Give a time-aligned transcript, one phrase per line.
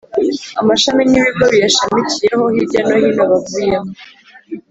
[0.61, 3.91] amashami n’ ibigo biyishamikiyeho hirya no hino bavuyemo.